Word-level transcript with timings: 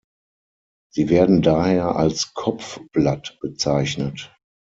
Sie 0.91 1.09
werden 1.09 1.43
daher 1.43 1.95
als 1.95 2.33
Kopfblatt 2.33 3.37
bezeichnet. 3.39 4.35